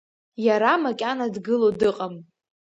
[0.45, 2.15] Иара макьана дгыло дыҟам.